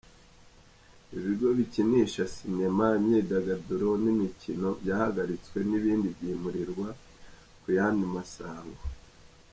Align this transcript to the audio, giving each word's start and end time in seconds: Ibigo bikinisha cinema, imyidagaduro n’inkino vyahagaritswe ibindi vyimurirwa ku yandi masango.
Ibigo 1.17 1.47
bikinisha 1.57 2.23
cinema, 2.35 2.85
imyidagaduro 2.99 3.87
n’inkino 4.03 4.69
vyahagaritswe 4.81 5.57
ibindi 5.77 6.07
vyimurirwa 6.17 6.87
ku 7.61 7.67
yandi 7.77 8.05
masango. 8.15 8.83